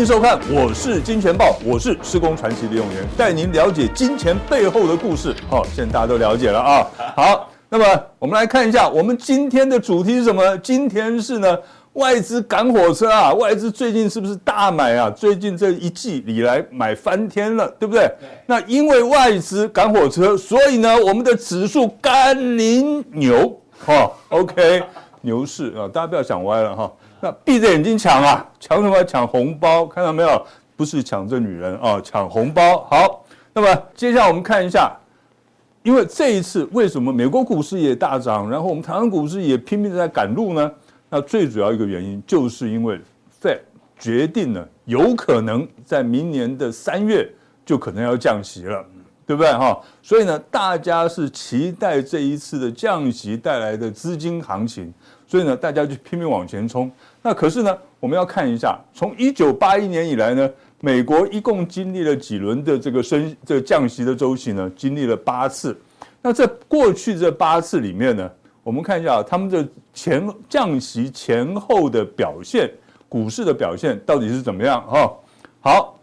[0.00, 5.34] 迎收看，我是金钱豹，我是施工传奇李永元，带您了解金钱背后的故事。
[5.46, 6.86] 好，现在大家都了解了啊。
[7.14, 7.84] 好，那么
[8.18, 10.56] 我们来看一下，我们今天的主题是什么？
[10.58, 11.54] 今天是呢，
[11.92, 15.10] 外资赶火车啊，外资最近是不是大买啊？
[15.10, 18.10] 最近这一季以来买翻天了，对不对？
[18.18, 18.28] 对。
[18.46, 24.82] 那因为外资赶火车，所以呢，我们的指数甘霖牛，哈，OK，
[25.20, 26.90] 牛市啊，大家不要想歪了哈。
[27.20, 29.04] 那闭着眼睛抢啊，抢什么？
[29.04, 30.46] 抢红包，看到没有？
[30.76, 32.82] 不是抢这女人啊，抢红包。
[32.84, 34.90] 好，那么接下来我们看一下，
[35.82, 40.72] 因为这一次为什么美国股市也大涨，然后我们台湾股市也拼命的在赶路呢？
[41.10, 42.98] 那最主要一个原因就是因为
[43.42, 43.58] Fed
[43.98, 47.30] 决定了，有可能在明年的三月
[47.66, 48.82] 就可能要降息了，
[49.26, 49.78] 对不对哈？
[50.02, 54.90] 所以呢，大家是期待这一次的降息带来的资金行情，
[55.26, 56.90] 所以呢，大家就拼命往前冲。
[57.22, 64.70] 那可是呢，我们要看一下，从一九八一年以来呢，美国一共经历了几轮的这个升这个降息的周期呢？
[64.74, 65.78] 经历了八次。
[66.22, 68.30] 那在过去这八次里面呢，
[68.62, 72.70] 我们看一下他们的前降息前后的表现，
[73.06, 74.82] 股市的表现到底是怎么样？
[74.86, 75.12] 哈，
[75.60, 75.98] 好，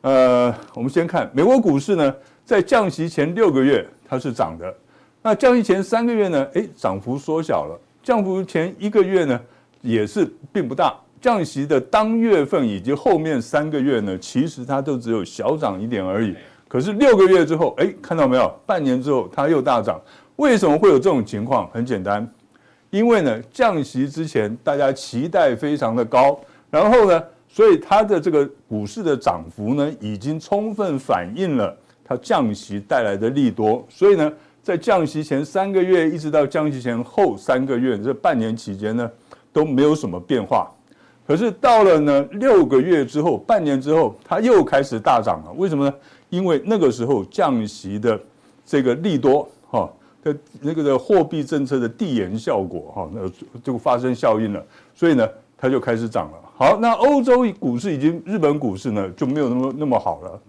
[0.00, 2.14] 呃，我们先看美国股市呢，
[2.46, 4.74] 在降息前六个月它是涨的，
[5.20, 9.38] 那降息前三个月呢，诶，涨幅缩小了，降幅前一个月呢？
[9.82, 16.34] 也是并不大，降息的当月份以及后面三个月呢，其实它都只有小涨一点而已。
[16.68, 18.50] 可是六个月之后，哎，看到没有？
[18.64, 20.00] 半年之后它又大涨。
[20.36, 21.68] 为什么会有这种情况？
[21.70, 22.26] 很简单，
[22.90, 33.86] 因为呢，降息之前大家期待非常的高，然后呢，所以它的这个股市的涨幅呢，已经充分反映了它降息带来的利多。
[33.90, 34.32] 所以呢，
[34.62, 39.10] 在降息前三个月一直到降息前后三个月这半年期间呢。
[39.52, 40.70] 都没有什么变化，
[41.26, 45.52] 可是到了呢六个月之后，半年之后，它又开始大涨了。
[45.56, 45.94] 为什么呢？
[46.30, 48.18] 因为那个时候降息的
[48.64, 49.90] 这个利多，哈，
[50.22, 53.20] 的那个的货币政策的递延效果，哈，那
[53.62, 54.64] 就发生效应了，
[54.94, 56.38] 所以呢，它就开始涨了。
[56.56, 60.40] 好，那欧洲股市以及日本股市呢就没有那么那么好了，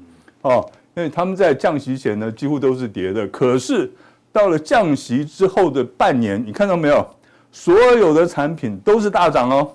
[0.44, 3.92] 哦，因为他们在降息前呢几乎都是跌的，可是
[4.32, 7.06] 到了降息之后的半年，你看到没有？
[7.54, 9.72] 所有的产品都是大涨哦，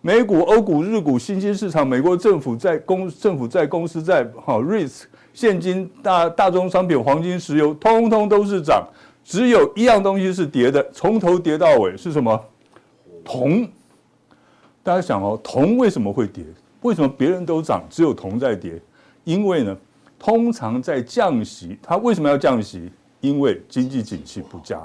[0.00, 5.02] 美股、欧股、日股、新兴市场、美国政府在、公政府在、公司在、好 risk
[5.34, 8.86] 现金、大大宗商品、黄金、石油，通通都是涨，
[9.24, 12.40] 只有一样东西是跌的，从头跌到尾是什么？
[13.24, 13.68] 铜。
[14.84, 16.44] 大家想哦，铜为什么会跌？
[16.82, 18.80] 为什么别人都涨，只有铜在跌？
[19.24, 19.76] 因为呢，
[20.16, 22.88] 通常在降息，它为什么要降息？
[23.20, 24.78] 因为经济景气不佳。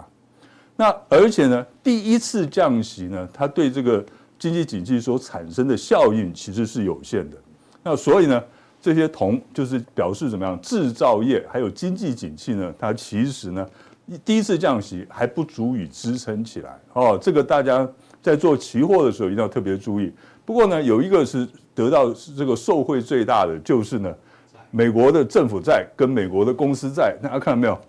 [0.82, 4.04] 那而且呢，第一次降息呢，它对这个
[4.40, 7.38] 经济景气所产生的效应其实是有限的。
[7.84, 8.44] 那所以呢，
[8.82, 10.60] 这些铜就是表示怎么样？
[10.60, 13.64] 制造业还有经济景气呢，它其实呢，
[14.26, 16.80] 第一次降息还不足以支撑起来。
[16.94, 17.88] 哦，这个大家
[18.20, 20.12] 在做期货的时候一定要特别注意。
[20.44, 24.12] 不过呢，有一个是得到这个受惠最大的，就是呢，
[24.72, 27.80] 美国的政府债跟美国的公司债，大家看到没有？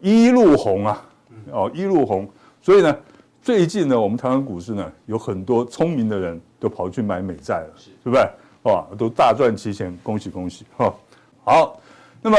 [0.00, 1.04] 一路红啊！
[1.50, 2.28] 哦，一路红。
[2.66, 2.96] 所以呢，
[3.40, 8.28] 最近呢，我们台湾股市呢，有很多聪明的人都跑去买美债了，是对不对？
[8.64, 10.92] 哇，都大赚其钱，恭喜恭喜哈！
[11.44, 11.80] 好，
[12.20, 12.36] 那么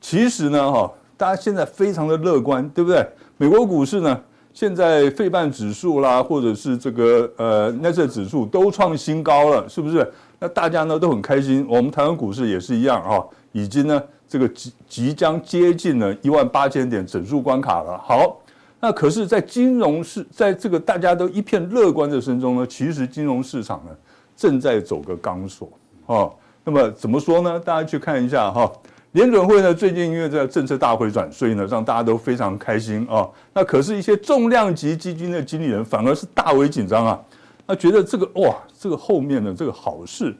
[0.00, 3.04] 其实呢，哈，大家现在非常的乐观，对不对？
[3.38, 4.20] 美国股市呢，
[4.54, 10.08] 现在费半指数啦，或者是这个呃纳斯达克指数都创新高了，是不是？
[10.38, 17.98] 那大家呢都很开心，我们台湾股市也是一样哈，已经呢这个即即将接近了一万八千点整数关卡了。
[17.98, 18.40] 好。
[18.78, 23.90] 那可是，在金融市，在这个大家都一片乐观的声中呢，其实金融市场呢
[24.36, 25.68] 正在走个钢索
[26.04, 26.32] 哦。
[26.62, 27.58] 那么怎么说呢？
[27.58, 28.70] 大家去看一下哈，
[29.12, 33.26] 联准会呢最近因为这个政策大回转，所以呢让大家都非常开心啊。
[33.54, 37.20] 那可是，一些重量级基金的经理人反而是大为紧张啊。
[37.66, 40.36] 那觉得这个哇，这个后面的这个好事，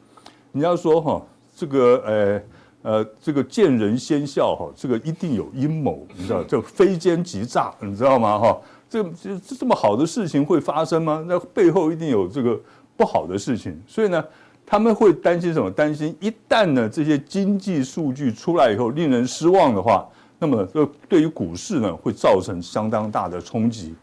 [0.52, 1.22] 你要说哈，
[1.56, 2.42] 这个呃。
[2.86, 8.38] 呃，这个见人先笑哈，这个一定有阴谋，你知道，这非奸即诈，你知道吗？
[8.38, 8.56] 哈，
[8.88, 11.24] 这这这么好的事情会发生吗？
[11.26, 12.56] 那背后一定有这个
[12.96, 14.24] 不好的事情，所以呢，
[14.64, 15.68] 他们会担心什么？
[15.68, 20.06] 担心一旦呢这些经济数据出来以后令人失望的话，
[20.38, 23.96] 那么这对于股市呢会造成相当大的冲击。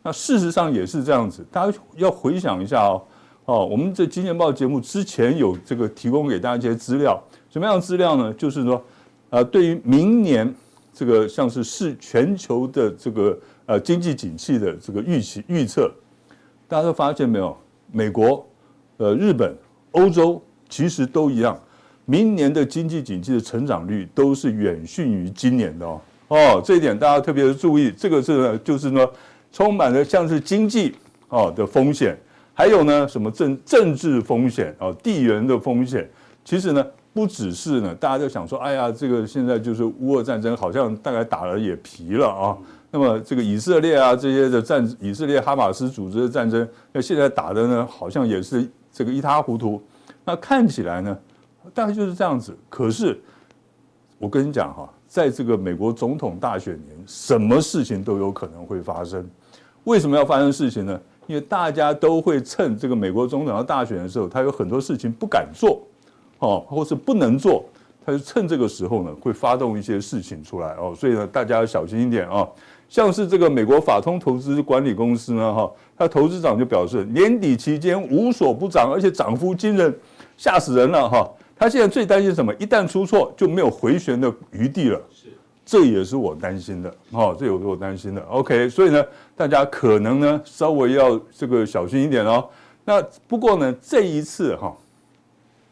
[0.00, 3.02] 那事实上也是这样子，大家要回想一下哦。
[3.46, 7.18] 哦，我们这金钱报节目之前有这个提供给大家一些资料，
[7.50, 8.32] 什么样的资料呢？
[8.34, 8.82] 就是说，
[9.30, 10.54] 呃，对于明年
[10.92, 15.90] 这个像是是全球的这个呃经济景气的这个预期预测，
[16.66, 17.56] 大家都发现没有？
[17.90, 18.46] 美国、
[18.98, 19.56] 呃日本、
[19.92, 21.58] 欧洲其实都一样，
[22.04, 26.00] 明年的经济景气的成长率都是远逊于今年的哦。
[26.28, 29.08] 哦，这一点大家特别的注意，这个是呢，就是呢，
[29.50, 30.94] 充满了像是经济
[31.28, 32.14] 哦的风险。
[32.52, 36.06] 还有呢，什么政政治风险啊，地缘的风险，
[36.44, 42.56] 其实呢，不只是呢，大家就想说，哎呀，这个现在就是乌俄战争，好像大概打了也疲了啊。
[42.90, 49.82] 那么这个以色列啊这些的战，以色列哈马斯组织的战争，那现在打的呢，好像也是这个一塌糊涂。
[50.24, 51.18] 那看起来呢，
[51.74, 52.56] 大概就是这样子。
[52.68, 53.18] 可是
[54.18, 59.28] 我跟你讲哈，在这个美国总统大选年，什么事情都有可能会发生。
[59.84, 61.00] 为什么要发生事情呢？
[61.26, 65.82] 因为大家都会趁这个美国总统要大选的时候，他有很多事情不敢做，
[66.38, 67.64] 哦，或是不能做，
[68.04, 72.46] 他就趁这个时候呢，会发动一些事情出来哦，所以呢，大家要小心一点啊。
[72.88, 79.94] 像是这个美国法通投资管理公司呢，哈，他投资长就表示，年底期间无所不涨，而且涨幅惊人，
[80.36, 81.28] 吓死人了哈。
[81.54, 82.54] 他现在最担心什么？
[82.54, 85.00] 一旦出错，就没有回旋的余地了。
[85.66, 88.22] 这也是我担心的，哦，这也是我担心的。
[88.30, 89.04] OK，所以呢，
[89.36, 92.48] 大家可能呢稍微要这个小心一点哦。
[92.86, 94.74] 那不过呢，这一次哈，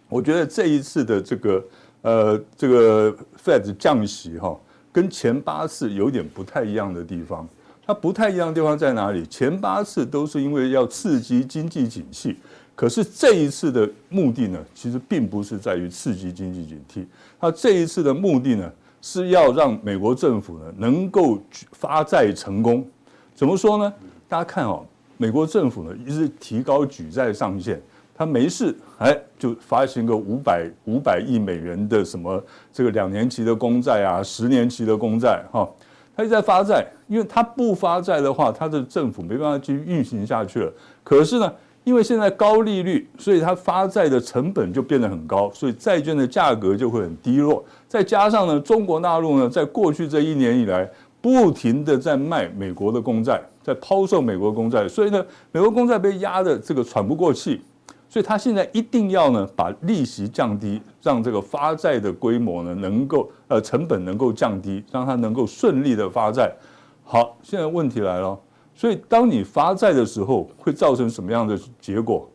[0.08, 1.64] 我觉得这一次的这个
[2.03, 4.58] 呃这个 Fed 降息哈，
[4.93, 7.49] 跟前八次有点不太一样的地方。
[7.87, 9.25] 它不太一样的地方在哪里？
[9.26, 12.37] 前八次都是因为要刺激经济景气，
[12.75, 17.06] 可是这一次的目的呢，其实并不是在于刺激经济景气，
[17.38, 18.73] 它这一次的目的呢。
[19.02, 22.85] 是要让美国政府呢能够发债成功，
[23.37, 23.93] 怎么说呢？
[24.26, 24.85] 大家看哦，
[25.17, 27.81] 美国政府呢一直提高举债上限，
[28.16, 32.42] 他没事哎就发行个五百五百亿美元的什么
[32.72, 35.68] 这个两年期的公债啊，十年期的公债哈，
[36.16, 40.72] 他一直在发债，因为他不发债的话，他的政府没办法继续运行下去了。
[41.04, 41.52] 可是呢，
[41.84, 47.62] 因为现在高利率，所以他发债的成本就变得很高，所以债券的价格就会很低落。
[47.86, 50.88] 再加上呢，中国大陆呢，在过去这一年以来，
[51.20, 57.60] 不停的在卖美国的公债，在抛售美国公债，所以呢，美国公债被压得这个喘不过气，
[58.08, 66.53] 所以他现在一定要呢把利息降低，让这个发债的规模呢能够呃成本能够降低，让它能够顺利的发债。
[67.05, 68.38] 好，现在问题来了。
[68.75, 72.29] 所以，当你发债的时候，会造成什么样的结果？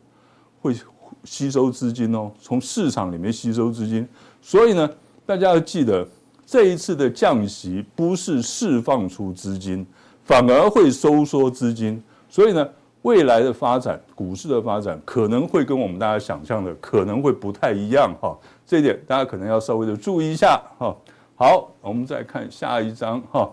[0.60, 0.74] 会
[1.22, 4.06] 吸收资金哦，从市场里面吸收资金。
[4.40, 4.90] 所以呢，
[5.24, 6.04] 大家要记得，
[6.44, 9.86] 这一次的降息不是释放出资金，
[10.24, 12.02] 反而会收缩资金。
[12.28, 12.68] 所以呢，
[13.02, 18.36] 未来的发展，股市的发展可能会跟我们大家想象的可能会不太一样哈。
[18.66, 20.96] 这一点大家可能要稍微的注意一下哈。
[21.36, 23.50] 好，我们再看下一张哈。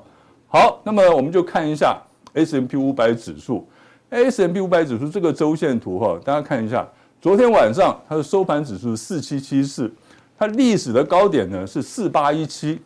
[0.47, 2.01] 好，那么我们就看一下。
[2.35, 3.67] S M P 五百指数
[4.11, 6.87] ，S M P 五百指数这个周线图哈，大家看一下，
[7.19, 9.91] 昨天晚上它的收盘指数四七七四，
[10.37, 12.79] 它历史的高点呢是四八一七，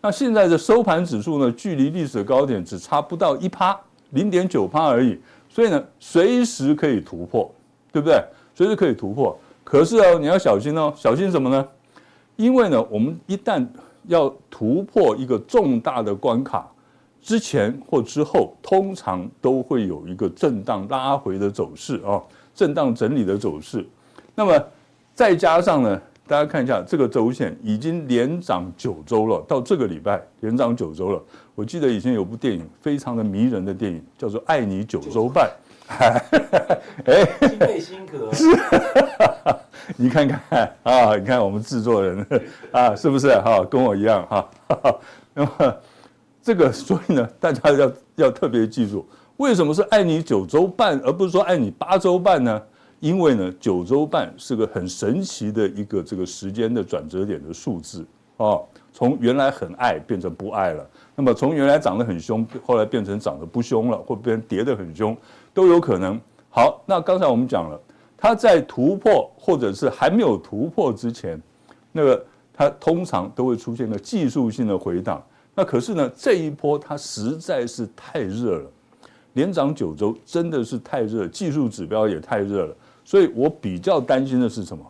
[0.00, 3.78] 那现在的收盘指数呢，距离历史的高点只差不到一趴，
[4.10, 5.16] 零点九趴而已，
[5.58, 7.52] 所以呢，随时可以突破，
[7.90, 8.22] 对不对？
[8.54, 11.68] 随时可以突破，可是哦，你要小心哦，小心什么呢？
[12.36, 13.66] 因为呢，我们一旦
[14.06, 16.70] 要突破一个重大的关卡。
[17.20, 22.22] 之前或之后，通常都会有一个震荡拉回的走势啊，
[22.54, 23.84] 震荡整理的走势。
[24.36, 24.64] 那么
[25.12, 31.22] 再加上呢，大家看一下这个周线已经连涨九周了，到这个礼拜连涨九周了。
[31.54, 35.50] 我记得以前有部电影非常的迷人的电影，叫做《爱你九周半》。
[37.06, 38.30] 哎，心背心壳。
[38.34, 38.44] 是，
[39.96, 42.26] 你看看啊，你看我们制作人
[42.70, 44.48] 啊，是不是哈，跟我一样哈。
[45.32, 45.76] 那么。
[46.40, 49.06] 这个，所以呢，大家要要特别记住，
[49.36, 52.62] 为什么是爱你九周半，而不是说爱你八周半呢？
[53.00, 58.04] 因为呢，九周半是个很神奇的一个这个时间的转折点的数字
[58.38, 65.16] 哦，从原来很爱变成不爱了，那么从原来涨得很凶，后来变成长得不凶了，或变成跌得很凶，
[65.54, 66.20] 都有可能。
[66.50, 67.80] 好，那刚才我们讲了，
[68.16, 71.40] 它在突破或者是还没有突破之前，
[71.92, 75.24] 那个它通常都会出现个技术性的回档。
[75.54, 78.70] 那可是呢，这一波它实在是太热了，
[79.34, 82.76] 连涨九周真的是太热，技术指标也太热了，
[83.08, 84.84] 所以我比较担心的是什么？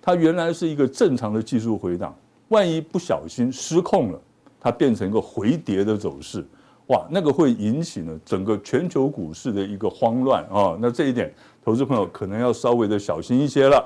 [0.00, 2.16] 它原来是一个正常的技术回档，
[2.48, 4.18] 万一不小心失控了，
[4.58, 6.42] 它变成一个回跌的走势，
[6.86, 10.74] 哇，那个会引起呢整个全球股市的一个慌乱啊。
[10.80, 11.30] 那这一点，
[11.62, 13.76] 投资朋友可能要稍微的小心一些了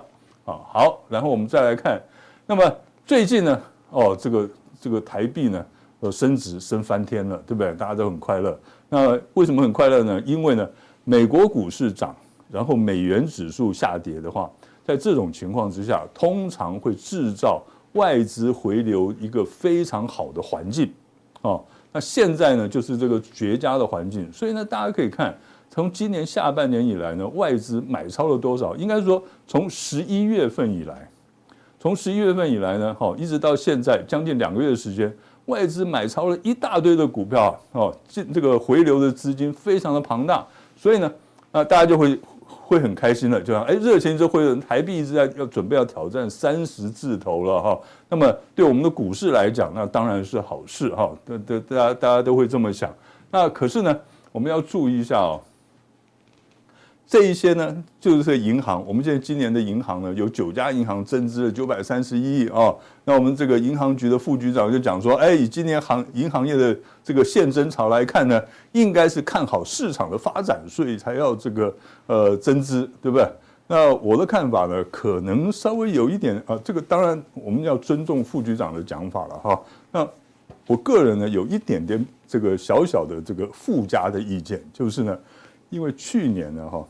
[0.44, 0.54] 啊。
[0.72, 2.00] 好，然后我们再来看，
[2.46, 2.72] 那么
[3.04, 4.48] 最近呢，哦，这个
[4.80, 5.66] 这个台币呢，
[5.98, 7.74] 呃，升值升翻天了，对不对？
[7.74, 8.56] 大家都很快乐。
[8.88, 10.22] 那为什么很快乐呢？
[10.24, 10.70] 因为呢，
[11.02, 12.14] 美国股市涨，
[12.54, 14.48] 然后美元指数下跌的话，
[14.84, 17.60] 在这种情况之下，通常会制造
[17.94, 20.88] 外资回流一个非常好的环境
[21.42, 21.58] 啊。
[21.90, 25.36] 那现在呢，就是这个绝佳的环境，所以呢，大家可以看，
[25.68, 28.76] 从今年下半年以来呢，外资买超了多少？
[28.76, 31.10] 应该说，从十一月份以来，
[31.80, 35.12] 从十一月份以来呢，哈，一直到现在将近两个月的时间。
[35.46, 40.42] 外资买超了一大堆的股票，哦，这这个回流的资金非常的庞大，
[40.74, 41.12] 所以呢，
[41.52, 42.18] 啊，大家就会
[42.66, 47.78] 会很开心的，就像哎，热钱就会台币一直在要准备要挑战三十字头了哈。
[48.08, 51.12] 那么对我们的股市来讲，那当然是好事哈。
[51.24, 52.92] 大大大家大家都会这么想。
[53.30, 53.96] 那可是呢，
[54.32, 55.40] 我们要注意一下哦。
[57.06, 58.84] 这一些呢，就是银行。
[58.86, 62.74] 我们现在今年的银行呢，有九家银行增资了九百三十一亿啊。
[63.04, 68.42] 那我们这个银行局的副局长就讲说，哎，以今年行银行业的这个现增潮来看呢，
[68.72, 71.74] 应该是看好市场的发展，所以才要这个
[72.06, 73.28] 呃增资，对不对？
[73.66, 79.60] 那我的看法呢，可能稍微有一点啊，这个当然我们要尊重副局长的讲法了哈。
[79.92, 80.06] 那
[80.66, 85.18] 我个人呢，有一点点这个小小的这个附加的意见，就是呢，
[85.74, 86.86] 因为去年呢哈。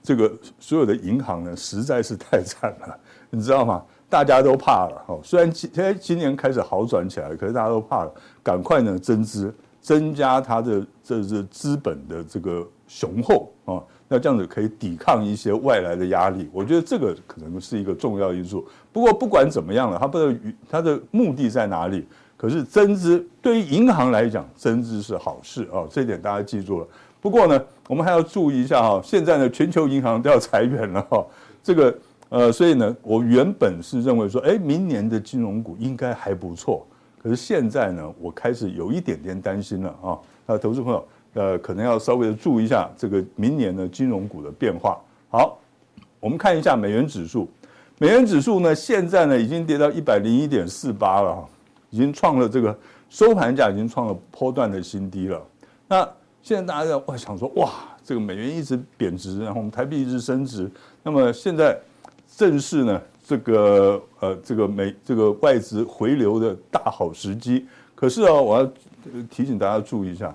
[0.00, 2.98] 这个所有的银行呢，实在是太惨了，
[3.28, 3.84] 你知道吗？
[4.08, 5.18] 大家都怕了哈。
[5.22, 13.82] 虽然今现在今年开始好转起来，可是大家都怕了，赶快呢增资，增加它的这这资本的这个雄厚啊。
[14.08, 16.48] 那这样子可以抵抗一些外来的压力。
[16.54, 18.66] 我觉得这个可能是一个重要因素。
[18.90, 22.06] 不过不管怎么样了，它不知道它的目的在哪里。
[22.34, 26.86] 可是增资对于银行来讲，增资是好事啊，这一点大家记住了。
[27.20, 31.26] 不过呢，我们还要注意一下哈，现在呢，全球银行都要裁员了哈，
[31.62, 31.98] 这个
[32.28, 36.86] 呃，所以呢，我原本是认为说，哎，明年的金融股应该还不错，
[37.20, 44.96] 可是现在呢，我开始有一点点担心了啊，那投资朋友呃，可能要稍微的注意一下这个明年的金融股的变化。
[45.28, 45.58] 好，
[46.20, 47.48] 我们看一下美元指数，
[47.98, 51.48] 美元指数呢，现在呢已经跌到一百零一点四八了哈，
[51.90, 52.78] 已经创了这个
[53.10, 55.42] 收盘价已经创了波段的新低了，
[55.88, 56.08] 那。
[56.42, 57.70] 现在大家在哇想说哇，
[58.02, 60.70] 这个美元一直贬值，然后我们台币一直升值，
[61.02, 61.78] 那么现在
[62.34, 67.66] 正是呢这个呃这个美这个外资回流的大好时机。
[67.94, 68.72] 可是哦，我要
[69.28, 70.34] 提醒大家注意一下，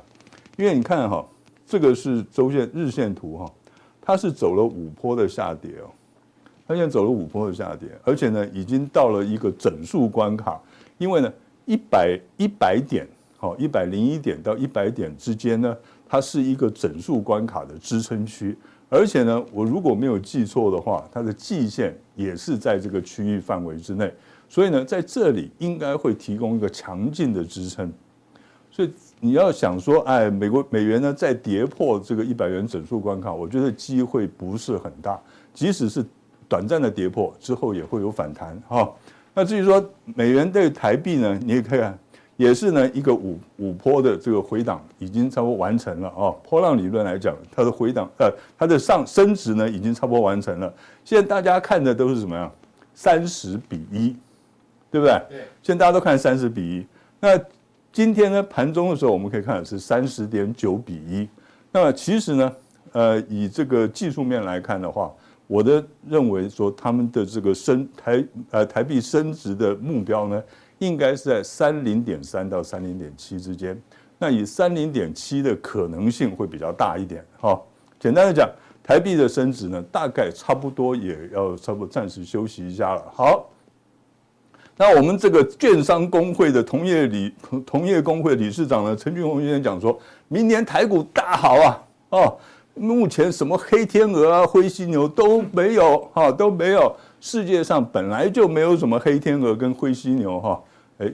[0.57, 1.25] 因为你看哈，
[1.65, 3.51] 这个是周线日线图哈，
[3.99, 5.89] 它是走了五波的下跌哦，
[6.67, 10.61] 它现在走了五波的下跌，而且呢已经到了一个整数关卡，
[10.99, 11.33] 因为呢
[11.65, 13.07] 一百一百点
[13.37, 15.75] 好一百零一点到一百点之间呢。
[16.13, 18.55] 它是一个整数关卡的支撑区，
[18.87, 24.13] 而且呢，我如果没有记错的话，它的季线也是在这个区域范围之内，
[24.47, 27.91] 所以呢，在这里应该会提供一个强劲的支撑。
[28.69, 35.19] 所以你要想说，哎，美国美元呢再跌破这个一百元整数关卡，我觉得机会不是很大。
[35.51, 36.05] 即使是
[36.47, 38.87] 短暂的跌破之后，也会有反弹哈。
[39.33, 41.97] 那至于说美元对台币呢，你也可以看。
[42.35, 46.33] 也是呢，一个五五波的这个回档已经差不多完成了啊。
[46.49, 50.73] 波浪理论来讲，它的回档呃，它的上升值呢已经差不多完成了。
[51.05, 52.51] 现在大家看的都是什么呀？
[52.95, 54.15] 三十比一，
[54.89, 55.13] 对不对？
[55.29, 55.39] 对。
[55.61, 56.85] 现在大家都看三十比一。
[57.19, 57.39] 那
[57.91, 61.29] 今天呢盘中的时候，我们可以看的是三十点九比一。
[61.71, 62.51] 那么其实呢，
[62.93, 65.13] 呃，以这个技术面来看的话，
[65.45, 70.41] 我的认为说他们的这个升台呃台币升值的目标呢。
[70.85, 73.79] 应该是在三零点三到三零点七之间，
[74.17, 77.25] 那以三零点七的可能性会比较大一点。
[77.39, 77.59] 哈，
[77.99, 78.49] 简单的讲，
[78.83, 83.03] 台币的升值呢，大概差不多也要差不多暂时休息一下了。
[83.13, 83.49] 好，
[84.77, 87.33] 那我们这个券商工会的同业理
[87.65, 89.97] 同业公会理事长呢，陈俊宏先生讲说，
[90.27, 92.37] 明年台股大好啊，哦，
[92.75, 100.61] 目前什么黑天鹅啊、灰犀牛都没有，哈，都没有，世界上本来就没有什么黑天鹅跟灰犀牛，哈。
[101.03, 101.13] 哎，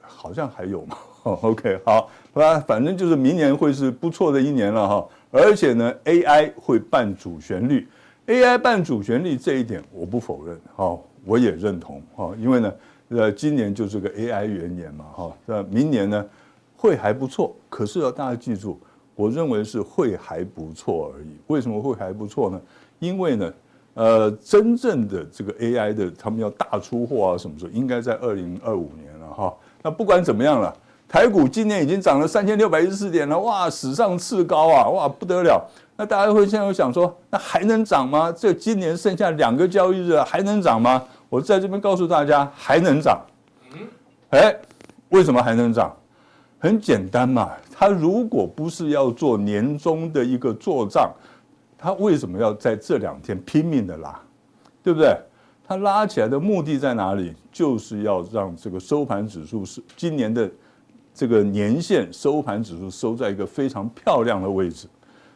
[0.00, 0.96] 好像还有嘛？
[1.42, 5.08] OK，好，那反正就是明年会是不错的一年了哈。
[5.30, 7.88] 而且呢，AI 会扮主旋律
[8.26, 12.34] ，AI 扮主旋律这一点我不否认哈，我也认同哈。
[12.38, 12.74] 因为呢，
[13.08, 15.32] 呃，今年就是个 AI 元年嘛哈。
[15.46, 16.24] 那明年呢
[16.76, 18.78] 会还不错，可是要大家记住，
[19.14, 21.36] 我认为是会还不错而已。
[21.46, 22.60] 为什么会还不错呢？
[22.98, 23.52] 因为呢。
[23.96, 27.70] 呃，真正的这个 AI 的，他们要大出货啊，什么时候？
[27.70, 29.54] 应该在二零二五年了哈。
[29.82, 30.74] 那不管怎么样了，
[31.08, 35.62] 台股今年已经涨了三千六百一十四点了，哇，史上次高啊，哇，不得了。
[35.96, 38.32] 那大家会现在会想说，那还能涨吗？
[38.36, 41.02] 这今年剩下两个交易日了，还能涨吗？
[41.28, 43.20] 我在这边告诉大家，还能涨。
[44.30, 44.54] 哎，
[45.10, 45.94] 为什么还能涨？
[46.58, 51.12] 很简单嘛，他如果不是要做年终的一个做账，
[51.76, 54.18] 他为什么要在这两天拼命的拉？
[54.82, 55.16] 对不对？
[55.66, 57.32] 他拉起来的目的在哪里？
[57.50, 60.50] 就是要让这个收盘指数是今年的
[61.14, 64.86] 这个年线收盘指数收在一个非常漂亮的位置。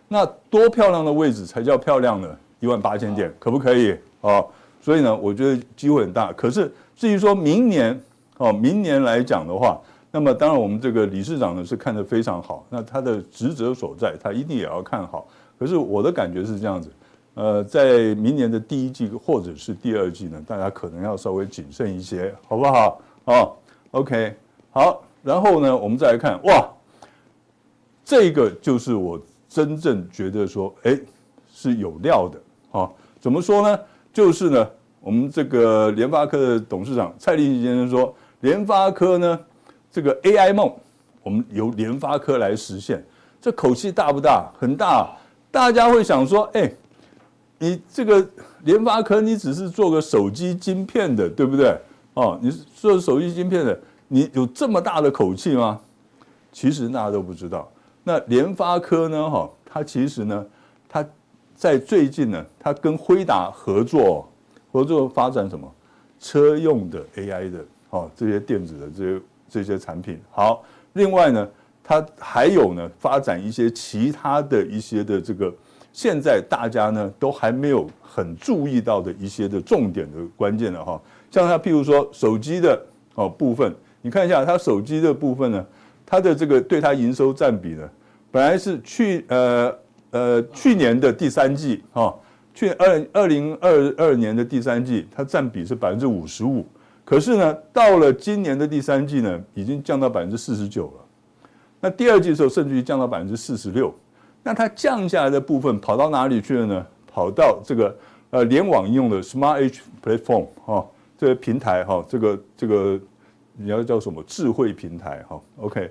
[0.09, 2.29] 那多漂亮的位置才叫漂亮呢？
[2.61, 3.97] 一万八千点可不可以？
[4.21, 4.47] 哦，
[4.81, 6.33] 所以呢，我觉得机会很大。
[6.33, 7.99] 可是至于说明年，
[8.39, 9.81] 哦，明年来讲的话，
[10.11, 15.29] 那么当然我们这个理事长呢是看得非常好，那他的职责所在，他一定也要看好。
[15.59, 16.91] 可是我的感觉是这样子，
[17.39, 23.01] 呃，在明年的第一季或者是第二季呢，大家可能要稍微谨慎一些，好不好？
[23.27, 23.53] 哦
[23.93, 24.35] ，OK，
[24.73, 26.69] 好，然后呢，我们再来看，哇，
[28.05, 29.21] 这个就是我。
[29.51, 31.01] 真正觉得说，哎，
[31.51, 32.39] 是有料的
[32.71, 32.87] 啊？
[33.19, 33.81] 怎么说呢？
[34.13, 39.41] 就是呢，我们这个联发科的董事长蔡力先生说，联发科呢，
[39.91, 40.71] 这个 AI 梦，
[41.23, 43.03] 我们由联发科来实现，
[43.41, 44.53] 这口气大不大？
[44.61, 45.17] 很大。
[45.51, 46.71] 大家会想说，哎，
[47.59, 48.27] 你这个
[48.65, 51.77] 联发科，你只是做个手机晶片的，对不对？
[52.15, 55.81] 哦，你是做手机晶片的，你有这么大的口气吗？
[56.51, 57.71] 其实大家都不知道。
[58.03, 59.31] 那联发科呢？
[59.31, 60.47] 哈，它其实呢，
[60.89, 61.05] 它
[61.55, 64.29] 在最近呢，它跟辉达合作，
[64.73, 65.71] 合作发展什么
[66.19, 70.21] 车用的 AI 的，哦，这些电子的这些这些产品。
[70.31, 71.49] 好，另外呢，
[71.85, 75.53] 它还有呢，发展一些其他的一些的这个，
[75.93, 82.81] 现在大家呢都还没有很注意到的一些的重点的关键的哈，像它譬如说手机的
[83.15, 85.67] 哦部分，你看一下它手机的部分呢，
[86.07, 87.89] 它的这个对它营收占比呢。
[88.31, 89.75] 本来是去呃
[90.11, 92.15] 呃去年的第三季哈，
[92.55, 96.65] 去二二零二二年的第三季，它占比是百分之五十五，
[97.05, 101.05] 可是呢，到了今年的第三季呢，已经降到百分之四十九了。
[101.81, 103.93] 那第二季的时候，甚至于降到百分之四十六。
[104.43, 106.87] 那它降下来的部分跑到哪里去了呢？
[107.07, 107.97] 跑到这个
[108.31, 113.01] 呃联网应用的 Smart Edge Platform 哈，这个平台哈，这个这个
[113.57, 115.91] 你要叫什么智慧平台哈？OK。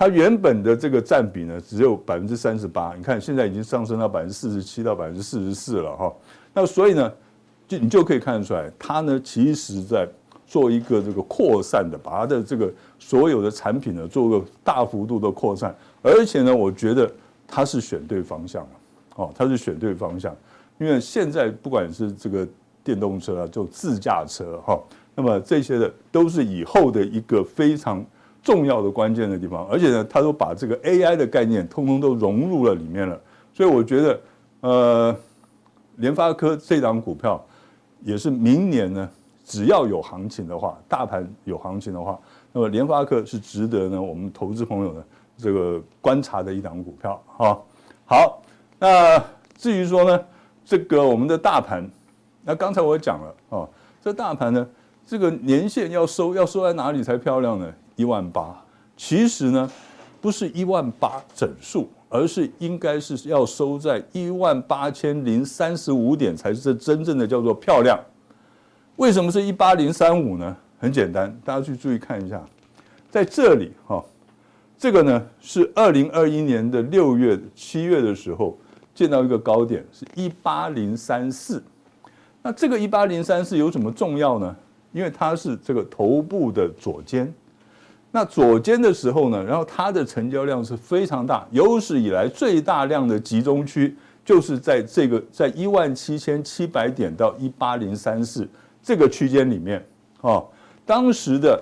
[0.00, 6.14] 它原本的这个占比呢，只有百分之三十八，你看现在已经上升到百分之四十七到百分之四十四了哈。
[6.54, 7.12] 那所以呢，
[7.66, 10.08] 就你就可以看得出来，它呢其实在
[10.46, 17.10] 做一个这个扩散的，把它的这个所有的产品呢做个大幅度的扩散，而且呢，我觉得
[17.48, 18.70] 它是选对方向了，
[19.16, 20.36] 哦，它是选对方向，
[20.78, 22.46] 因为现在不管是这个
[22.84, 24.78] 电动车啊，就自驾车哈，
[25.16, 28.04] 那么这些的都是以后的一个非常。
[28.40, 33.20] 重要的关键的地方，而且呢，他都把这个 AI 的概念通通都融入了里面了，
[33.52, 34.20] 所以我觉得，
[34.60, 35.16] 呃，
[35.96, 37.44] 联发科这档股票
[38.00, 39.10] 也是明年呢，
[39.44, 42.18] 只要有行情的话，大盘有行情的话，
[42.52, 45.04] 那么联发科是值得呢我们投资朋友呢
[45.38, 47.58] 这个观察的一档股票哈。
[48.04, 48.42] 好，
[48.78, 49.18] 那
[49.56, 50.24] 至于说呢，
[50.64, 51.88] 这个我们的大盘，
[52.44, 53.68] 那刚才我讲了啊，
[54.02, 54.68] 这大盘呢，
[55.06, 57.72] 这个年线要收要收在哪里才漂亮呢？
[57.96, 58.62] 一万八，
[58.96, 59.70] 其实呢，
[60.20, 67.98] 不是一万八整数，而是应该是要收在一万八千零三十五点才是真正的叫做漂亮。
[68.96, 70.56] 为什么是一八零三五呢？
[70.80, 72.40] 很简单，大家去注意看一下，
[73.10, 74.04] 在这里哈，
[74.78, 78.56] 这个呢是二零二一年的六月、七月的时候
[78.94, 81.60] 见到一个高点是一八零三四。
[82.40, 84.54] 那这个一八零三四有什么重要呢？
[84.92, 87.32] 因为它是这个头部的左肩。
[88.12, 98.48] 那左肩的时候呢，然后它的成交量是非常大，有史以来最大量的集中区就是在这个在一万七千七百点到一八零三四
[98.80, 99.84] 这个区间里面，
[100.20, 100.46] 哦，
[100.86, 101.60] 当时的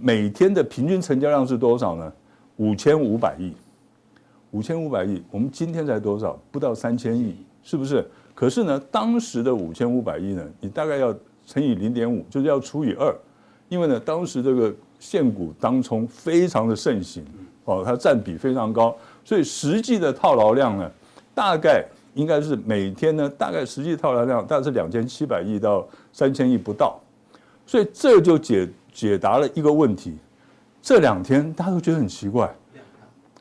[0.00, 2.12] 每天的平均成交量是多少呢？
[2.56, 3.52] 五千五百亿，
[4.50, 6.38] 五千五百亿，我们今天才多少？
[6.50, 8.04] 不到三千亿，是不是？
[8.34, 11.14] 可是呢，当时的五千五百亿呢，你大概要
[11.46, 13.14] 乘以零点五，就是要除以二，
[13.68, 14.74] 因为呢，当时这个。
[15.00, 17.22] 现股当冲非常的盛行，
[17.66, 20.90] 哦，它占比非常高，所以实际的套牢量呢，
[21.34, 26.98] 大概应该是每天呢，大概实际套牢量大概是两千七百亿到三千亿不到，
[27.66, 30.16] 所以这就解解答了一个问题。
[30.84, 32.54] 这两天大家都觉得很奇怪，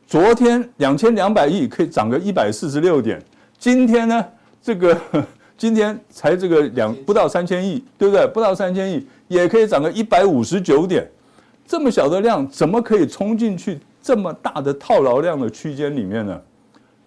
[0.08, 3.22] 昨天两千两百亿可以涨个一百四十六点，
[3.60, 4.26] 今天呢，
[4.62, 4.98] 这个
[5.58, 8.26] 今天才这个两不到三千亿，对不对？
[8.28, 11.06] 不到三千亿也可以涨个一百五十九点。
[11.68, 16.42] 这么小的量，怎么可以冲进去这么大的套牢量的区间里面呢？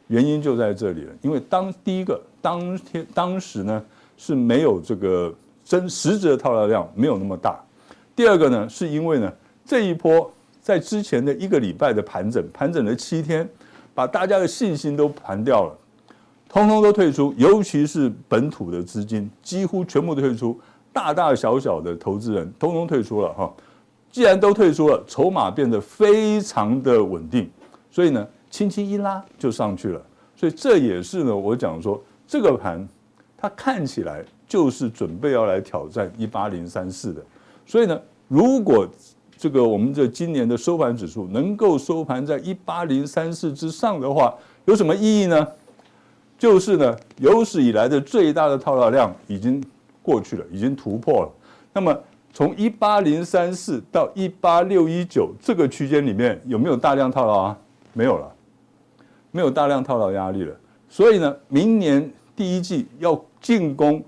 [0.09, 3.83] 原因就在这里了，因为当第一个当天当时呢
[4.19, 7.59] 是没有这个真实质的套牢量没有那么大，
[8.15, 9.33] 第二个呢是因为呢
[9.67, 10.31] 这一波
[10.63, 13.49] 在之前的一个礼拜的盘整，盘整了七天，
[13.95, 15.77] 把大家的信心都盘掉了，
[16.49, 20.59] 通通都退出，尤其是本土的资金几乎全部都退出，
[20.93, 23.53] 大大小小的投资人通通退出了哈。
[24.11, 27.51] 既然都退出了，筹码变得非常的稳定，
[27.91, 28.27] 所以呢。
[28.49, 30.01] 轻轻一拉就上去了，
[30.35, 32.89] 所以这也是呢，我讲说这个盘
[33.37, 37.21] 它看起来就是准备要来挑战一八零三四的，
[37.67, 38.89] 所以呢，如果
[39.37, 45.47] 这个我们这今年的收盘指数能够收盘在一八零三四之上的话，有什么意义呢？
[46.39, 49.63] 就是呢，有史以来的最大的套牢量已经
[50.03, 51.31] 过去了，已经突破了。
[51.73, 51.99] 那么
[52.33, 57.59] 从一八零三四到一八六一九这个区间里面有没有大量套牢啊？
[57.93, 58.33] 没有了。
[59.33, 60.57] 没有大量套牢压力了，
[60.89, 64.03] 所以呢，明年第一季要进攻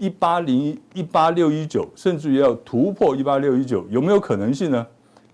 [0.00, 4.86] 一八零一八六一九，甚至于要突破一八六一九，有没有可能性呢？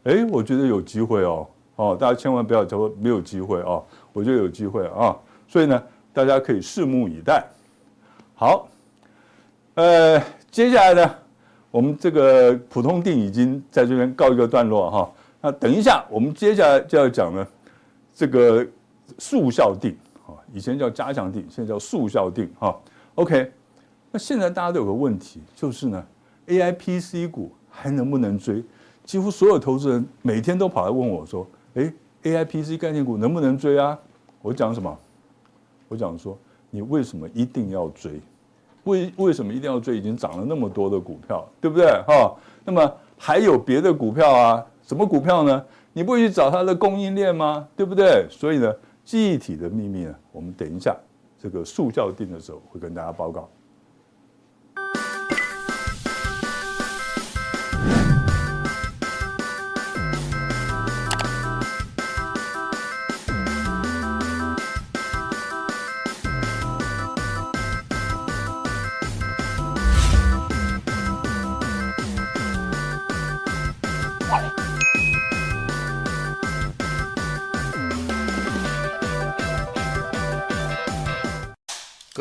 [0.04, 5.16] 哎，我觉得有机会哦，哦，大家千万不要说没有机会哦，我觉得有机会啊，
[5.48, 7.42] 所以呢，大家可以拭目以待。
[8.34, 8.68] 好，
[9.74, 11.14] 呃，接下来呢，
[11.70, 17.46] 我们这个普通定已经在这边告一个段落哈，那等一下我们接下来就要讲呢，
[18.14, 18.66] 这个。
[19.20, 22.76] 速效定啊，以前叫加强定，现在叫速效定哈。
[23.14, 23.52] OK，
[24.10, 26.04] 那现在大家都有个问题，就是呢
[26.46, 28.62] ，AIPC 股还能不能追？
[29.04, 31.92] 几乎所有投资人每天都跑来问我说：“哎
[32.22, 33.98] ，AIPC 概念股能不能追啊？”
[34.42, 34.96] 我讲什么？
[35.88, 36.36] 我讲说，
[36.70, 38.20] 你为什么一定要追？
[38.84, 39.96] 为为什么一定要追？
[39.96, 41.86] 已经涨了那么多的股票，对不对？
[42.06, 44.64] 哈，那么还有别的股票啊？
[44.82, 45.64] 什么股票呢？
[45.92, 47.66] 你不会去找它的供应链吗？
[47.76, 48.26] 对不对？
[48.30, 48.72] 所以呢？
[49.04, 50.14] 记忆体的秘密呢？
[50.32, 50.96] 我们等一下
[51.40, 53.48] 这个速效定的时候会跟大家报告。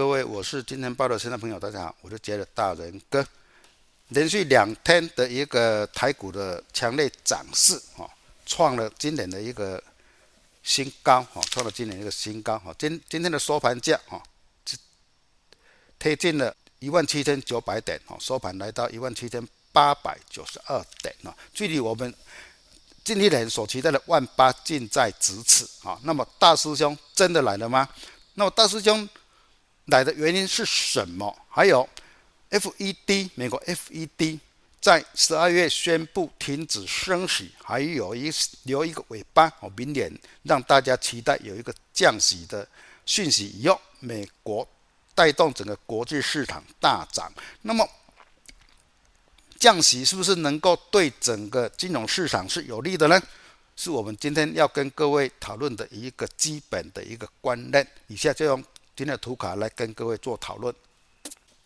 [0.05, 3.25] 各位，我是今天报的新的朋友，大家好，我是杰的大仁哥。
[4.09, 8.07] 连续两天的一个台股的强烈涨势，哈，
[8.45, 9.83] 创了今年的一个
[10.61, 12.71] 新高，哈，创了今年一个新高，哈。
[12.77, 14.21] 今今天的收盘价，哈，
[15.97, 22.13] 贴近了一万七千九百点，哈，收盘来到一万七千八百九十二点，哈，距离我们
[23.03, 25.99] 近一年所期待的万八近在咫尺，啊。
[26.03, 27.89] 那么大师兄真的来了吗？
[28.35, 29.09] 那么大师兄。
[29.85, 31.37] 来的原因是什么？
[31.47, 31.87] 还有
[32.49, 34.39] ，FED 美国 FED
[34.81, 38.31] 在十二月宣布停止升息，还有一
[38.63, 40.11] 留一个尾巴哦，明年
[40.43, 42.67] 让大家期待有一个降息的
[43.05, 44.67] 讯息以后，美国
[45.13, 47.31] 带动整个国际市场大涨。
[47.61, 47.87] 那么
[49.59, 53.21] 降息是不是能够对整个金融市场是有利的呢？
[53.75, 57.87] 是我们今天要跟各位讨论的一个基本的一个观念。
[58.07, 58.63] 以下就用。
[58.95, 60.73] 今天的图卡来跟各位做讨论。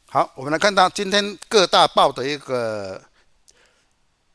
[0.08, 3.00] 好，我们来看到今天各大报的一个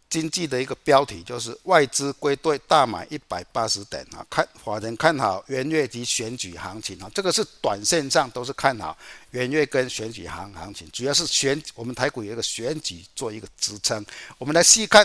[0.09, 8.97] 经济的一个标题，就是外资归队大买一百八十点啊，看法人看好元月及选举行情啊，这个是短线上都是看好
[9.33, 14.07] 元月跟选举行行情，主要是选我们台股有一个选举做一个支撑。
[14.39, 15.05] 我们来细看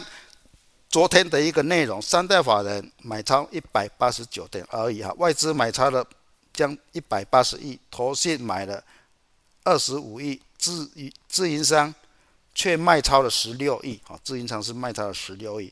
[0.89, 6.06] 昨天的一个内容，三大法人买超一百八十九点而已哈，外资买超了。
[6.59, 8.83] 将一百八十亿投信买了
[9.63, 11.95] 二十五亿，自营自营商
[12.53, 14.19] 却卖超了十六亿啊！
[14.25, 15.71] 自营商是卖超了十六亿。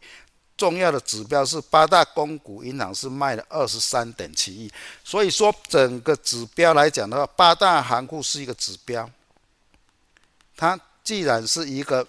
[0.55, 4.71] 重要的指标是八大公股银行是卖了二十三点七亿。
[5.03, 9.09] 所以说整个指标来讲的话，八大行库是一个指标。
[10.55, 12.07] 它既然是一个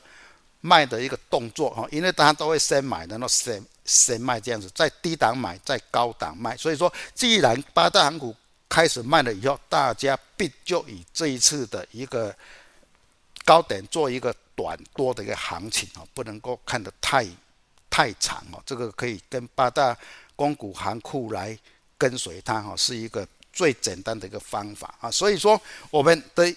[0.61, 6.57] 卖的一个动作哈，因为大家都会先买，然后先先卖这样子，在低档买，在高档卖。
[6.57, 8.35] 所以说，既然八大行股
[8.69, 12.35] 开始卖了以后，大家必就以这一次的一个
[13.45, 17.27] 高点做一个短多的一个行情啊，不能够看得太
[17.89, 18.63] 太长哦。
[18.67, 19.97] 这个可以跟八大
[20.37, 21.59] 公股行库来
[21.97, 25.11] 跟随它哈，是一个最简单的一个方法啊。
[25.11, 26.55] 所以说，我们的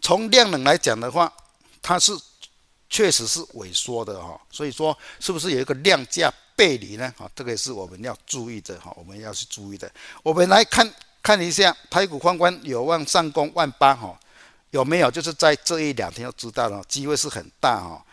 [0.00, 1.32] 从量能来讲的话，
[1.80, 2.12] 它是
[2.88, 7.10] 确实是萎缩的哈，所以说是不是有一个量价背离呢？
[7.16, 9.90] 哈，这个也是我们要注意的哈，我们要去注意的。
[10.22, 10.86] 我们来看
[11.22, 14.20] 看一下台股宽宽有望上攻万八哈，
[14.70, 15.10] 有没有？
[15.10, 18.04] 就是在这一两天就知道了，机会是很大哈。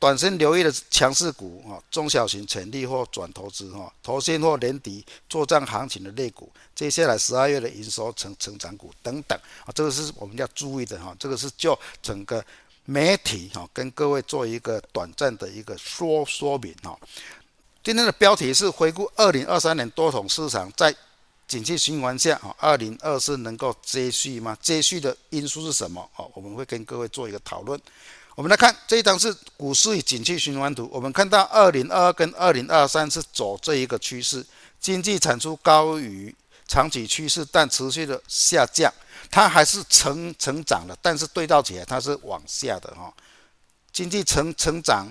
[0.00, 12.44] 短线留意的强势股哈，中小型潜力或转投资哈，投信或年底作战行情的类股，接下来十二月的营收成成长股等等啊，这个是我们要注意的哈，这个是就整个。
[12.86, 16.94] 媒体哈，跟各位做一个短暂的一个说说明哈。
[17.84, 20.92] 今天的标题是回顾二零二三年多桶市场在
[21.46, 24.56] 景气循环下啊，二零二四能够接续吗？
[24.58, 26.08] 接续的因素是什么？
[26.14, 27.78] 好，我们会跟各位做一个讨论。
[28.36, 30.88] 我们来看这一张是股市与景气循环图。
[30.90, 34.42] 我们看到二零二二跟二零二三是走这一个趋势，
[34.80, 36.34] 经济产出高于
[36.66, 38.90] 长期趋势，但持续的下降。
[39.30, 43.12] 它还是成成长的，但是对照起来它是往下的哈。
[43.92, 45.06] 经济成成长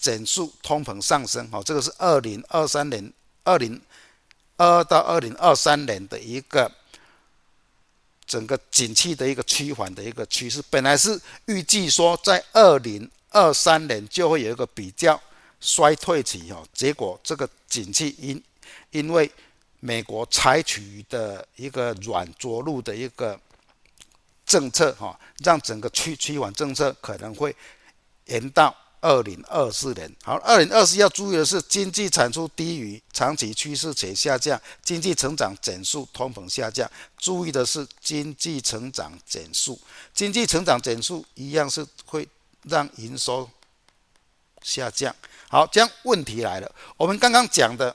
[0.00, 3.12] 减速，通膨上升哈，这个是二零二三年
[3.44, 3.80] 二零
[4.56, 6.70] 二二到二零二三年的一个
[8.26, 10.62] 整个景气的一个趋缓的一个趋势。
[10.70, 15.20] 本来是预计说在二零二三年就会有一个比较
[15.60, 18.42] 衰退期哈，结果这个景气因
[18.90, 19.30] 因为
[19.78, 23.38] 美国采取的一个软着陆的一个。
[24.46, 27.54] 政策哈，让整个趋趋缓政策可能会
[28.26, 30.14] 延到二零二四年。
[30.22, 36.90] 好，二零二四要注意的是，经济产出低于长期趋势且下降，经济成长减速，通膨下降。
[37.16, 39.80] 注意的是经济成长减速，
[40.12, 42.28] 经济成长减速一样是会
[42.64, 43.50] 让营收
[44.62, 45.14] 下降。
[45.48, 47.94] 好，这样问题来了，我们刚刚讲的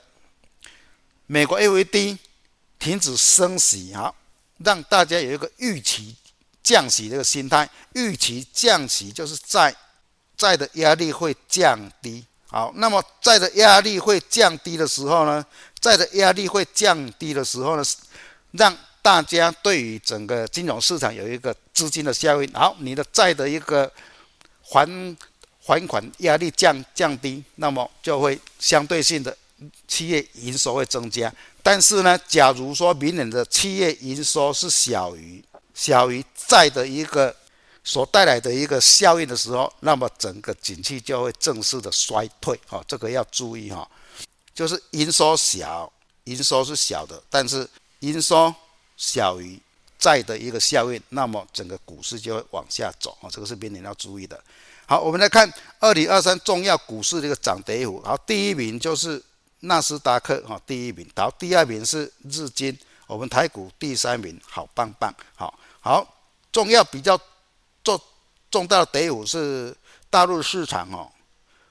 [1.26, 2.18] 美国 FED
[2.78, 4.14] 停止升息，好，
[4.58, 6.16] 让大家有一个预期。
[6.62, 9.72] 降息这个心态，预期降息就是在
[10.36, 12.24] 债的压力会降低。
[12.48, 15.44] 好，那么债的压力会降低的时候呢，
[15.80, 17.84] 债的压力会降低的时候呢，
[18.52, 22.52] 让大家对于整个金融市场有一个资金的效应。
[22.52, 23.90] 好，你的债的一个
[24.62, 24.88] 还
[25.62, 29.36] 还款压力降降低，那么就会相对性的
[29.88, 31.32] 企业营收会增加。
[31.62, 35.42] 但是呢，假如说明年的企业营收是小于。
[35.78, 37.36] 小于债的一个
[37.86, 43.88] 所带来的一个效应的时候，那么整个景气就会正式的衰退，哈，这个要注意哈，
[44.52, 45.90] 就是营收小，
[46.24, 47.66] 营收是小的，但是
[48.00, 48.52] 营收
[48.96, 49.56] 小于
[50.00, 54.42] 债的一个效应，那么整个股市就会往下走，啊，这个是明年要注意的。
[54.86, 59.22] 好，我们来看二零二三重要股市的一个涨跌幅，好，第一名就是
[59.60, 65.56] 纳斯达克，哈，第一名，然后，第二名是日经，我们台股第三名，好棒棒，好。
[65.80, 66.04] 好，
[66.50, 67.16] 重要比较
[68.56, 69.76] 重大的跌幅是
[70.08, 71.06] 大陆市场哦，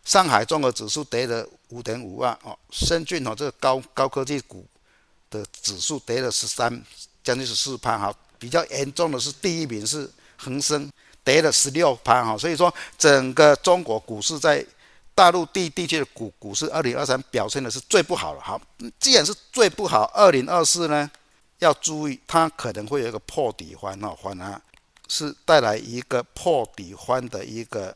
[0.03, 4.63] 上海综合指数跌了五点五万哦，深圳哦这个高高科技股
[5.31, 6.69] 的指数跌了十三，
[7.23, 10.87] 将近十四趴哈，比较严重的是第一名是恒生
[11.23, 14.63] 跌了十六趴哈，所以说整个中国股市在
[15.15, 18.41] 大陆地地区的股股市二零二三表现的是最不好了。
[18.41, 18.61] 好，
[18.99, 21.09] 既然是最不好，二零二四呢？
[21.57, 24.61] 要注意，它可能会有一个破底翻哦，反而
[25.07, 27.95] 是带来一个破底翻的一个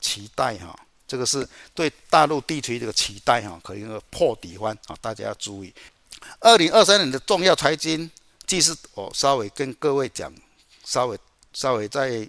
[0.00, 0.78] 期待哈。
[1.06, 5.74] 这个是对大陆地区这个期待哈，可以破底翻啊，大家要注意。
[6.38, 8.10] 二零二三年的重要财经，
[8.46, 10.32] 即是我稍微跟各位讲，
[10.84, 11.18] 稍微
[11.52, 12.28] 稍微再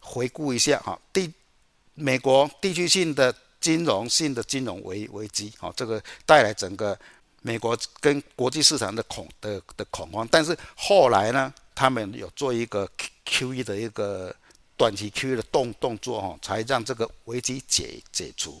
[0.00, 0.98] 回顾一下哈。
[1.12, 1.32] 地
[1.94, 6.98] 美国地区性的金融性的金融危危机啊，这个带来整个。
[7.40, 12.90] 美国跟国际市场的恐的的恐慌，但是后来呢，他们有做一个
[13.24, 14.34] QE 的一个
[14.76, 18.60] 短期 QE 的动动作哈，才让这个危机解解除。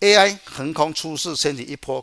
[0.00, 2.02] AI 横空出世，掀起一波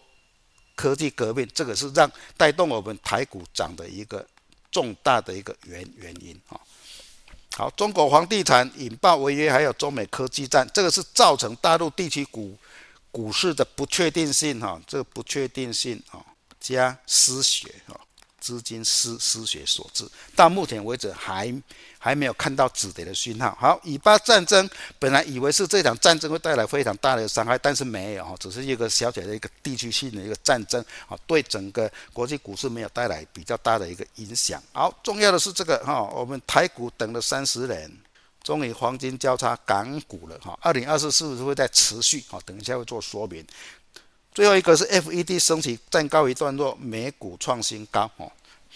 [0.75, 4.23] 科技革命，这个是让带动我们台股涨的一个
[4.69, 6.61] 重大的一个原原因啊。
[7.57, 12.55] 好，中国房地产引爆违约，还有中美科技战，这个是造成大陆地区股。
[13.11, 16.23] 股市的不确定性，哈，这个不确定性，啊，
[16.59, 17.99] 加失血，哈，
[18.41, 20.07] 资金失失血所致。
[20.35, 21.53] 到目前为止还
[21.97, 23.57] 还没有看到止跌的讯号。
[23.59, 34.61] 好，以巴战争本来以为是这场战争会带来非常大的伤害，但是没有，哈，只是一个小小的一个地区性的一个战争，啊，对整个国际股市没有带来比较大的一个影响。
[34.71, 37.91] 好，重要的是这个，哈，我们台股等了三十年。
[38.41, 42.23] 终于黄金交叉港股了哈，二零二四是不是会在持续？
[42.29, 43.45] 哈，等一下会做说明。
[44.39, 48.25] 最后一个是 FED 升息暂告一段落，美股创新高哈，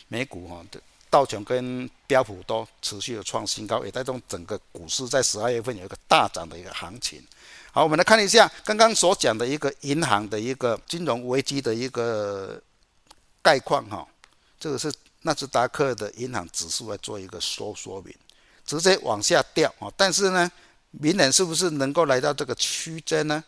[0.09, 0.77] 美股哈的
[1.09, 7.25] 道琼跟标普都持续的创新高，也带动整个股市在十二月份有一个大涨的一个行情。
[7.71, 12.61] 好，我们来看一下刚刚所讲的一个银行的一个金融危机的一个
[13.41, 14.05] 概况哈，
[14.59, 18.13] 这个是纳斯达克的银行指数来做一个说说明，
[18.65, 20.51] 直接往下掉啊，但是呢，
[20.91, 23.41] 明年是不是能够来到这个区间呢？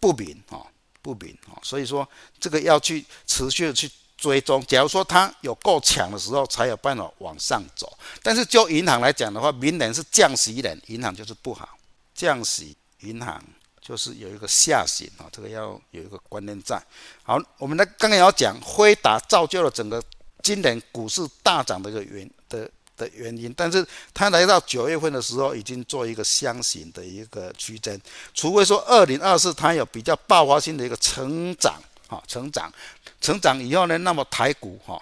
[0.00, 0.64] 不明啊，
[1.02, 2.08] 不明啊，所以说
[2.38, 3.90] 这个要去持续的去。
[4.20, 7.96] 追踪，假如说它有够强的时候，才有办法往上走。
[8.20, 11.78] 但是就银行来讲的话，明年是降息年，银行就是不好。
[12.16, 13.40] 降息，银行
[13.80, 16.84] 就是有一个下行啊，这个要有一个观念在。
[17.22, 20.02] 好，我们来刚刚要讲，辉达造就了整个
[20.42, 27.98] 今年股市大涨的一个原的的原因，但是它来到九月份的时候，已经做一个箱型的一个区间，
[28.34, 31.80] 除非说二零二四它有比较爆发性的一个成长。
[32.10, 32.72] 哈，成长，
[33.20, 34.98] 成长以后呢，那么台股哈，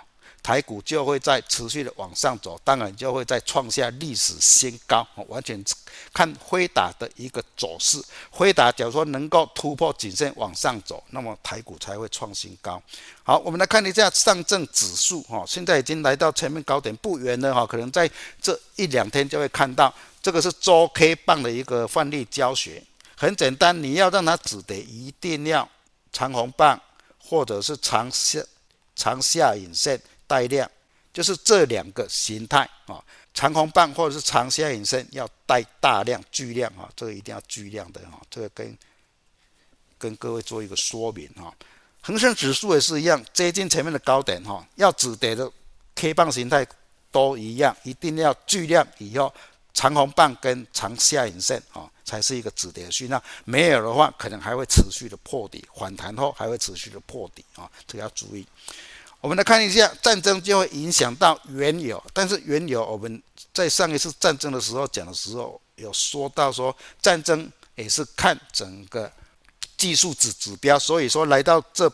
[0.47, 5.05] 台股就会在持续的往上走，当然就会再创下历史新高。
[5.27, 5.61] 完全
[6.15, 12.81] 看辉达的一个走势，辉达假如说能够突破颈线往上走，那么台股才会创新高。
[13.25, 18.09] 好，我们来看一下上证指数哈，现在已经来到前面高点不远了哈，可能在
[18.41, 22.81] 这一两天就会看到，这个是周 K 棒的一个范例教学，
[23.17, 25.69] 很简单，你要让它止跌，一定要
[26.13, 26.81] 长红棒。
[27.29, 28.39] 或者是长下
[28.95, 30.71] 长下影线带量，
[31.13, 33.03] 就是这两个形态啊，
[33.35, 38.79] 长红棒或者是长下影线要带大量巨量啊，这个一定要巨量的哈，这个跟
[39.99, 41.55] 跟各位做一个说明哈。
[42.03, 45.51] 恒生指数也是一样，接近前面的高点哈，要止跌的
[45.95, 46.67] K 棒形态
[47.11, 49.33] 都一样，一定要巨量以后。
[49.79, 53.23] 长红棒跟长下影线啊，才是一个止跌的讯号。
[53.45, 58.47] 没有的话，可能还会持续的破底，反弹后还会持续的破底啊，这个要注意。
[59.27, 63.21] 我们来看一下，战争就会影响到原油，但是原油我们
[63.53, 69.11] 在上一次战争的时候讲的时候有说到说，战争也是看整个
[69.77, 71.93] 技术指指标，所以说来到这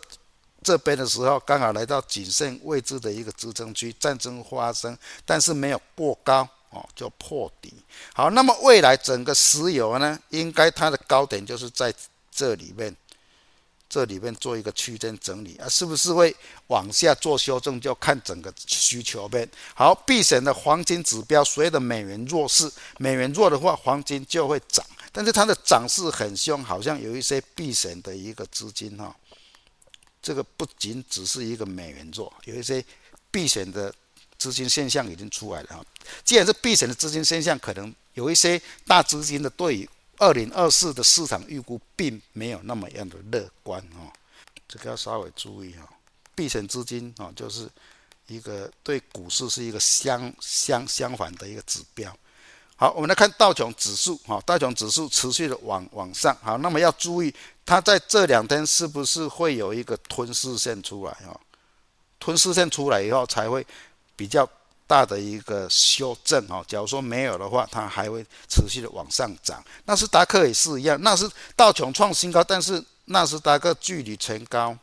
[0.62, 6.47] 这边的时候，刚好来到谨慎位置的一个支撑区，战争发生，但是没有过高。
[6.68, 7.73] 哦，就破底。
[8.12, 11.95] 好，那么未来整个石油呢，应该它的高点就是在
[12.31, 12.95] 这里面，
[13.92, 16.35] 这里面做一个区间整理啊，是不是会
[16.68, 17.78] 往下做修正？
[17.78, 19.46] 就看整个需求面。
[19.74, 29.14] 好，避险的黄金指标，随着美元弱势，美元弱的话，黄金就会涨，但是它的涨势很凶，好像有一些避险的一个资金哈。
[30.22, 32.83] 这个不仅只是一个美元弱，有一些
[33.31, 33.94] 避险的。
[34.38, 35.85] 资金现象已经出来了哈，
[36.24, 44.12] 既然是避险的资金现象，可能有一些大资金的对于二零二四的市场预估并没有那么样的乐观哦，
[44.68, 45.88] 这个要稍微注意哈。
[46.35, 47.68] 避险资金啊，就是
[48.27, 52.16] 一个对股市是一个相相相反的一个指标。
[52.77, 61.38] 好，我们来看道琼指数哈，道琼指数持续的往往上好，那么要注意它在这两天是不是会有一个吞噬线出来哈？
[62.18, 63.66] 吞噬线出来以后才会。
[64.14, 64.48] 比较
[64.92, 69.64] 大的一个修正哈，假如说没有的话，它还会持续的往上涨。
[69.87, 74.76] 纳斯达克也是一样，纳斯道琼创新高，但是纳斯达克距离前高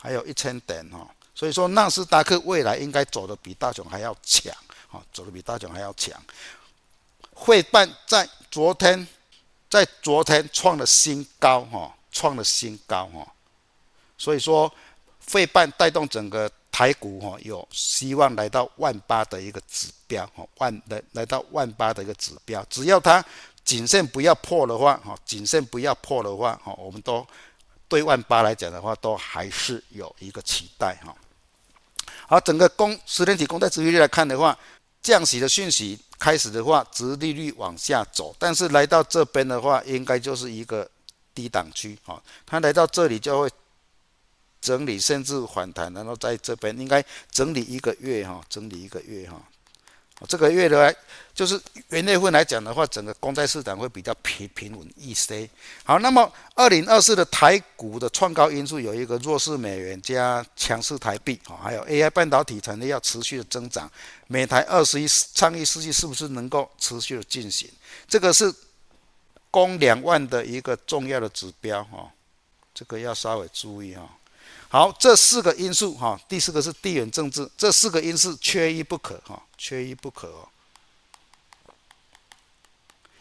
[0.00, 4.50] 还有一千点哈，所以说纳斯达克未来应该走的比道琼还要强
[4.88, 6.18] 哈，走的比道琼还要强。
[7.44, 9.06] 费半在昨天
[9.68, 13.30] 在昨天创了新高哈，创了新高哈，
[14.16, 14.72] 所以说
[15.20, 16.50] 费半带动整个。
[16.76, 23.24] 台股哈有希望来到万八的一个指标哈，万来来到万八的一个指标，只要它
[23.64, 27.26] 谨慎不要破的话哈，谨慎不要破的话哈，我们都
[27.88, 31.16] 对万八来讲的话，都还是有一个期待哈。
[32.28, 34.58] 好，整个公十年期公债殖利率来看的话，
[35.00, 40.86] 降息的讯息开始的话，殖利率往下走，但是来到这边的话，应该就是一个
[41.34, 43.50] 低档区哈，它来到这里就会。
[44.60, 49.40] 整理甚至反弹，然后在这边应该整理一个月哈，整理一个月哈。
[50.26, 50.98] 这个月的话，
[51.34, 55.46] 就是元月份来讲的话，整个公债市场会比较平平稳一些。
[55.84, 63.92] 好，那么二零二四的台股的创高因素有一个弱势美元加强势台币，还有 AI 半导体产业要持续的增长。
[64.26, 67.70] 美台二十一倡议世纪是不是能够持续的进行？
[68.08, 68.50] 这个是
[69.50, 72.10] 攻两万的一个重要的指标哈，
[72.72, 74.15] 这个要稍微注意哈。
[74.68, 80.48] 好，这四个因素哈，第四个是地缘政治，这四个因素缺一不可哈，缺一不可哦。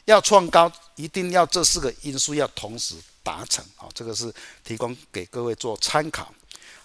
[0.06, 4.34] 要创高，一定要这四个因素要同时达成啊，这个是
[4.64, 6.34] 提供给各位做参考。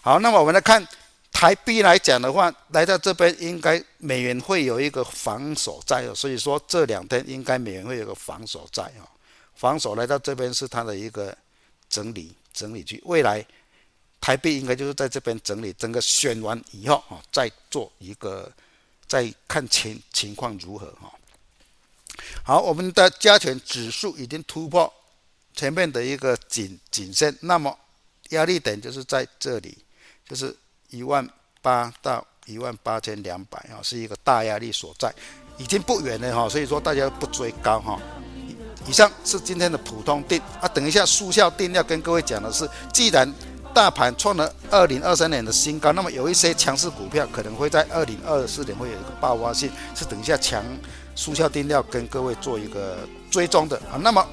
[0.01, 0.87] 好，那么我们来看
[1.31, 9.05] 台币来讲的话，来到这边应该美元会有一个防守在哦，所以说这两天应该美元会有个防守在哦。
[9.55, 11.35] 防守来到这边是它的一个
[11.89, 13.45] 整理整理区，未来
[14.21, 18.49] 台币应该就是在这边整理，整个选完以后啊，再做一个
[19.07, 21.11] 再看情情况如何哈。
[22.43, 24.93] 好，我们的加权指数已经突破
[25.53, 27.77] 前面的一个颈颈线，那么
[28.29, 29.77] 压力点就是在这里，
[30.29, 30.55] 就是。
[30.93, 31.25] 一万
[31.61, 35.09] 八到一万八千两百啊，是一个大压力所在，
[35.57, 37.97] 已经不远了哈，所以说大家不追高哈。
[38.85, 43.33] 以上是今天的普通定啊，等一下速效定要跟各位讲的是，既然
[43.73, 50.63] 大盘创了二零二三年的新高，那么有一些强势股票可能会在二零二四年会有一个爆发性，是等一下强
[51.15, 52.97] 速效定要跟各位做一个
[53.29, 53.97] 追踪的啊。
[54.01, 54.25] 那么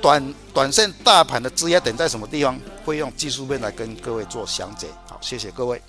[0.00, 2.58] 短短线大盘的质押点在什么地方？
[2.84, 4.86] 会用技术面来跟各位做详解。
[5.06, 5.80] 好谢谢各位。